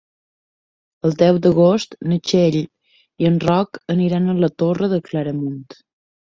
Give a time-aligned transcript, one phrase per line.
[1.09, 5.65] El deu d'agost na Txell i en Roc aniran a la Torre de Claramunt.